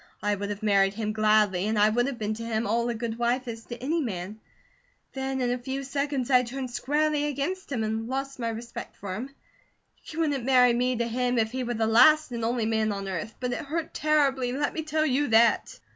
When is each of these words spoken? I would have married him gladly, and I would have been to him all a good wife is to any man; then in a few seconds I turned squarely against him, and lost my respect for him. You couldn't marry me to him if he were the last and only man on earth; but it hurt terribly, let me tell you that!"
I 0.23 0.33
would 0.33 0.49
have 0.49 0.63
married 0.63 0.95
him 0.95 1.13
gladly, 1.13 1.67
and 1.67 1.77
I 1.77 1.89
would 1.89 2.07
have 2.07 2.17
been 2.17 2.33
to 2.33 2.43
him 2.43 2.65
all 2.65 2.89
a 2.89 2.95
good 2.95 3.19
wife 3.19 3.47
is 3.47 3.65
to 3.65 3.77
any 3.77 4.01
man; 4.01 4.39
then 5.13 5.41
in 5.41 5.51
a 5.51 5.59
few 5.59 5.83
seconds 5.83 6.31
I 6.31 6.41
turned 6.41 6.71
squarely 6.71 7.25
against 7.25 7.71
him, 7.71 7.83
and 7.83 8.07
lost 8.07 8.39
my 8.39 8.49
respect 8.49 8.97
for 8.97 9.13
him. 9.13 9.29
You 10.05 10.17
couldn't 10.21 10.43
marry 10.43 10.73
me 10.73 10.95
to 10.95 11.07
him 11.07 11.37
if 11.37 11.51
he 11.51 11.63
were 11.63 11.75
the 11.75 11.85
last 11.85 12.31
and 12.31 12.43
only 12.43 12.65
man 12.65 12.91
on 12.91 13.07
earth; 13.07 13.35
but 13.39 13.51
it 13.53 13.59
hurt 13.59 13.93
terribly, 13.93 14.51
let 14.53 14.73
me 14.73 14.81
tell 14.81 15.05
you 15.05 15.27
that!" 15.27 15.79